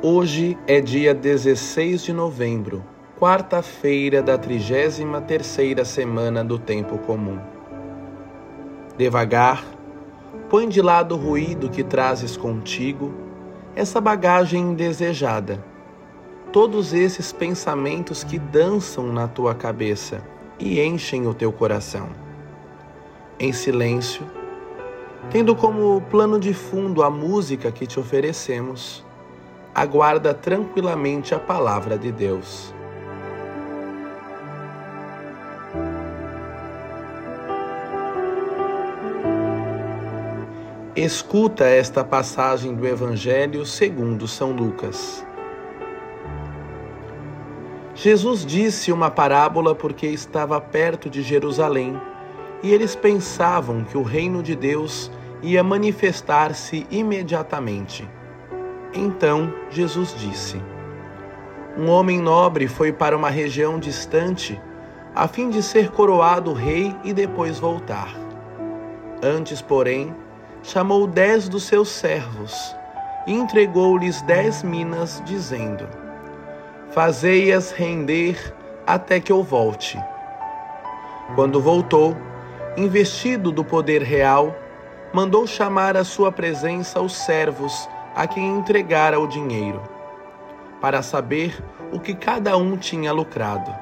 Hoje 0.00 0.56
é 0.68 0.80
dia 0.80 1.12
16 1.12 2.04
de 2.04 2.12
novembro, 2.12 2.84
quarta-feira 3.18 4.22
da 4.22 4.38
33ª 4.38 5.84
semana 5.84 6.44
do 6.44 6.56
tempo 6.56 6.98
comum. 6.98 7.40
Devagar, 8.96 9.64
põe 10.48 10.68
de 10.68 10.80
lado 10.80 11.16
o 11.16 11.18
ruído 11.18 11.68
que 11.68 11.82
trazes 11.82 12.36
contigo, 12.36 13.12
essa 13.74 14.00
bagagem 14.00 14.70
indesejada, 14.70 15.64
todos 16.52 16.92
esses 16.92 17.32
pensamentos 17.32 18.22
que 18.22 18.38
dançam 18.38 19.12
na 19.12 19.26
tua 19.26 19.52
cabeça 19.52 20.22
e 20.60 20.80
enchem 20.80 21.26
o 21.26 21.34
teu 21.34 21.50
coração. 21.50 22.08
Em 23.36 23.52
silêncio, 23.52 24.24
tendo 25.28 25.56
como 25.56 26.00
plano 26.02 26.38
de 26.38 26.54
fundo 26.54 27.02
a 27.02 27.10
música 27.10 27.72
que 27.72 27.84
te 27.84 27.98
oferecemos, 27.98 29.07
aguarda 29.80 30.34
tranquilamente 30.34 31.34
a 31.34 31.38
palavra 31.38 31.96
de 31.96 32.10
Deus. 32.10 32.74
Escuta 40.96 41.64
esta 41.64 42.02
passagem 42.02 42.74
do 42.74 42.84
Evangelho 42.84 43.64
segundo 43.64 44.26
São 44.26 44.50
Lucas. 44.50 45.24
Jesus 47.94 48.44
disse 48.44 48.90
uma 48.90 49.10
parábola 49.10 49.76
porque 49.76 50.08
estava 50.08 50.60
perto 50.60 51.08
de 51.08 51.22
Jerusalém 51.22 52.00
e 52.64 52.72
eles 52.72 52.96
pensavam 52.96 53.84
que 53.84 53.96
o 53.96 54.02
reino 54.02 54.42
de 54.42 54.56
Deus 54.56 55.08
ia 55.40 55.62
manifestar-se 55.62 56.84
imediatamente. 56.90 58.17
Então 58.98 59.54
Jesus 59.70 60.12
disse: 60.18 60.60
Um 61.76 61.88
homem 61.88 62.20
nobre 62.20 62.66
foi 62.66 62.92
para 62.92 63.16
uma 63.16 63.30
região 63.30 63.78
distante 63.78 64.60
a 65.14 65.28
fim 65.28 65.50
de 65.50 65.62
ser 65.62 65.92
coroado 65.92 66.52
rei 66.52 66.94
e 67.04 67.12
depois 67.12 67.60
voltar. 67.60 68.12
Antes, 69.22 69.62
porém, 69.62 70.12
chamou 70.64 71.06
dez 71.06 71.48
dos 71.48 71.62
seus 71.62 71.88
servos 71.88 72.74
e 73.24 73.32
entregou-lhes 73.32 74.20
dez 74.22 74.64
minas, 74.64 75.22
dizendo: 75.24 75.86
Fazei-as 76.90 77.70
render 77.70 78.52
até 78.84 79.20
que 79.20 79.30
eu 79.30 79.44
volte. 79.44 79.96
Quando 81.36 81.60
voltou, 81.60 82.16
investido 82.76 83.52
do 83.52 83.62
poder 83.62 84.02
real, 84.02 84.56
mandou 85.12 85.46
chamar 85.46 85.96
à 85.96 86.02
sua 86.02 86.32
presença 86.32 87.00
os 87.00 87.14
servos 87.14 87.88
a 88.18 88.26
quem 88.26 88.48
entregara 88.48 89.20
o 89.20 89.28
dinheiro, 89.28 89.80
para 90.80 91.02
saber 91.02 91.56
o 91.92 92.00
que 92.00 92.16
cada 92.16 92.56
um 92.56 92.76
tinha 92.76 93.12
lucrado. 93.12 93.72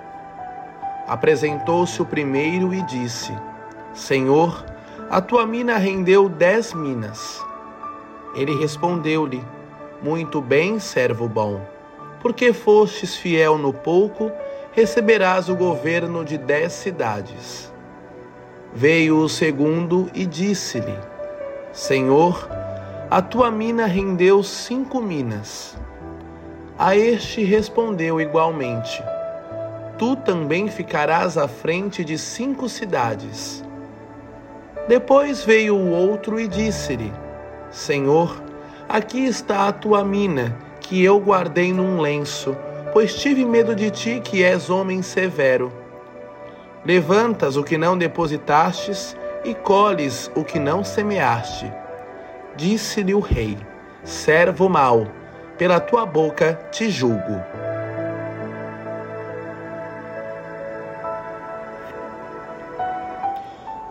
Apresentou-se 1.09 2.03
o 2.03 2.05
primeiro 2.05 2.75
e 2.75 2.83
disse: 2.83 3.33
Senhor, 3.95 4.63
a 5.09 5.23
tua 5.23 5.47
mina 5.47 5.79
rendeu 5.79 6.29
dez 6.29 6.75
minas. 6.75 7.43
Ele 8.35 8.55
respondeu-lhe: 8.61 9.43
Muito 10.03 10.43
bem, 10.43 10.79
servo 10.79 11.27
bom. 11.27 11.59
Porque 12.21 12.53
fostes 12.53 13.17
fiel 13.17 13.57
no 13.57 13.73
pouco, 13.73 14.31
receberás 14.73 15.49
o 15.49 15.57
governo 15.57 16.23
de 16.23 16.37
dez 16.37 16.75
cidades. 16.75 17.73
Veio 18.75 19.17
o 19.17 19.31
segundo 19.31 20.11
e 20.13 20.27
disse-lhe: 20.27 20.99
Senhor, 21.73 22.66
a 23.09 23.23
tua 23.23 23.53
mina 23.53 23.87
rendeu 23.87 24.43
cinco 24.43 25.01
minas. 25.01 25.77
A 26.77 26.97
este 26.97 27.45
respondeu 27.45 28.21
igualmente: 28.21 29.03
Tu 29.97 30.17
também 30.17 30.69
ficarás 30.69 31.39
à 31.39 31.47
frente 31.47 32.05
de 32.05 32.19
cinco 32.19 32.69
cidades. 32.69 33.65
Depois 34.89 35.45
veio 35.45 35.77
o 35.77 35.91
outro 35.91 36.41
e 36.41 36.49
disse-lhe: 36.49 37.13
Senhor, 37.71 38.43
aqui 38.89 39.25
está 39.25 39.69
a 39.69 39.73
tua 39.73 40.05
mina, 40.05 40.57
que 40.81 41.03
eu 41.03 41.21
guardei 41.21 41.73
num 41.73 42.01
lenço, 42.01 42.57
pois 42.93 43.15
tive 43.15 43.45
medo 43.45 43.75
de 43.77 43.89
ti, 43.89 44.21
que 44.23 44.43
és 44.43 44.69
homem 44.69 45.01
severo. 45.01 45.73
Levantas 46.85 47.57
o 47.57 47.63
que 47.63 47.79
não 47.79 47.97
depositastes 47.97 49.17
e 49.45 49.55
colhes 49.55 50.29
o 50.35 50.43
que 50.43 50.59
não 50.59 50.83
semeaste. 50.83 51.73
Disse-lhe 52.57 53.13
o 53.13 53.21
rei: 53.21 53.59
Servo 54.03 54.69
mau, 54.69 55.07
pela 55.59 55.79
tua 55.79 56.07
boca 56.07 56.59
te 56.73 56.89
julgo. 56.89 57.43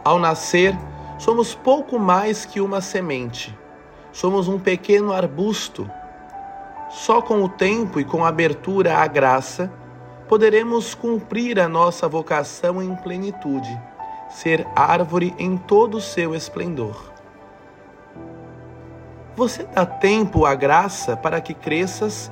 Ao 0.04 0.18
nascer, 0.18 0.76
somos 1.20 1.54
pouco 1.54 2.00
mais 2.00 2.44
que 2.46 2.60
uma 2.60 2.82
semente. 2.82 3.56
Somos 4.12 4.48
um 4.48 4.60
pequeno 4.60 5.14
arbusto. 5.14 5.90
Só 6.90 7.22
com 7.22 7.44
o 7.44 7.50
tempo 7.50 8.00
e 8.00 8.06
com 8.06 8.24
a 8.24 8.30
abertura 8.30 8.98
à 8.98 9.08
graça, 9.08 9.72
poderemos 10.28 10.96
cumprir 10.96 11.60
a 11.60 11.68
nossa 11.68 12.08
vocação 12.08 12.82
em 12.82 12.96
plenitude, 12.96 13.80
ser 14.30 14.66
árvore 14.76 15.36
em 15.38 15.58
todo 15.58 15.98
o 15.98 16.02
seu 16.02 16.34
esplendor. 16.34 17.15
Você 19.36 19.64
dá 19.64 19.86
tempo 19.86 20.46
à 20.46 20.56
graça 20.56 21.18
para 21.18 21.42
que 21.42 21.54
cresças 21.54 22.32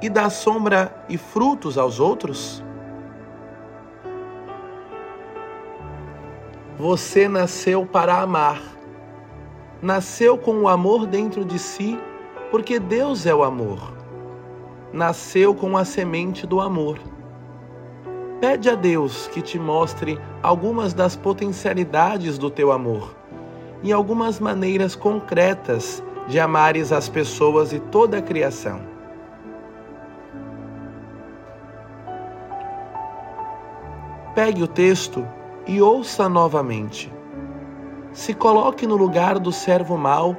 e 0.00 0.08
dá 0.08 0.30
sombra 0.30 1.04
e 1.06 1.18
frutos 1.18 1.76
aos 1.76 2.00
outros? 2.00 2.64
Você 6.78 7.28
nasceu 7.28 7.84
para 7.84 8.20
amar. 8.20 8.62
Nasceu 9.82 10.38
com 10.38 10.62
o 10.62 10.68
amor 10.68 11.06
dentro 11.06 11.44
de 11.44 11.58
si, 11.58 12.00
porque 12.50 12.78
Deus 12.78 13.26
é 13.26 13.34
o 13.34 13.44
amor. 13.44 13.92
Nasceu 14.90 15.54
com 15.54 15.76
a 15.76 15.84
semente 15.84 16.46
do 16.46 16.62
amor. 16.62 16.98
Pede 18.40 18.70
a 18.70 18.74
Deus 18.74 19.26
que 19.26 19.42
te 19.42 19.58
mostre 19.58 20.18
algumas 20.42 20.94
das 20.94 21.14
potencialidades 21.14 22.38
do 22.38 22.48
teu 22.48 22.72
amor 22.72 23.14
e 23.82 23.92
algumas 23.92 24.40
maneiras 24.40 24.94
concretas 24.94 26.02
de 26.28 26.38
amares 26.38 26.92
as 26.92 27.08
pessoas 27.08 27.72
e 27.72 27.80
toda 27.80 28.18
a 28.18 28.22
criação. 28.22 28.80
Pegue 34.34 34.62
o 34.62 34.68
texto 34.68 35.26
e 35.66 35.82
ouça 35.82 36.28
novamente. 36.28 37.12
Se 38.12 38.34
coloque 38.34 38.86
no 38.86 38.94
lugar 38.94 39.38
do 39.38 39.50
servo 39.50 39.96
mau 39.96 40.36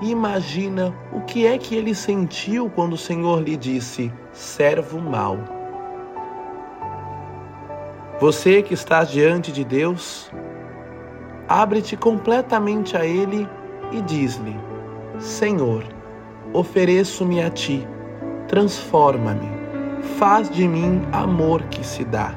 e 0.00 0.10
imagina 0.10 0.94
o 1.12 1.20
que 1.22 1.46
é 1.46 1.58
que 1.58 1.74
ele 1.74 1.94
sentiu 1.94 2.70
quando 2.70 2.94
o 2.94 2.98
Senhor 2.98 3.42
lhe 3.42 3.56
disse: 3.56 4.12
servo 4.32 5.00
mau. 5.00 5.38
Você 8.20 8.62
que 8.62 8.72
está 8.72 9.04
diante 9.04 9.52
de 9.52 9.64
Deus, 9.64 10.30
abre-te 11.48 11.96
completamente 11.96 12.96
a 12.96 13.04
Ele 13.04 13.46
e 13.92 14.00
diz-lhe: 14.00 14.56
Senhor, 15.18 15.84
ofereço-me 16.52 17.42
a 17.42 17.50
ti, 17.50 17.86
transforma-me, 18.48 19.48
faz 20.18 20.50
de 20.50 20.68
mim 20.68 21.02
amor 21.12 21.62
que 21.64 21.84
se 21.84 22.04
dá. 22.04 22.34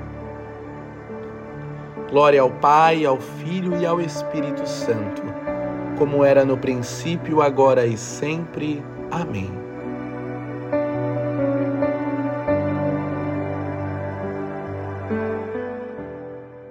Glória 2.09 2.41
ao 2.41 2.49
Pai, 2.49 3.05
ao 3.05 3.19
Filho 3.19 3.77
e 3.79 3.85
ao 3.85 4.01
Espírito 4.01 4.67
Santo, 4.67 5.21
como 5.97 6.23
era 6.23 6.43
no 6.45 6.57
princípio, 6.57 7.41
agora 7.41 7.85
e 7.85 7.97
sempre. 7.97 8.83
Amém. 9.11 9.68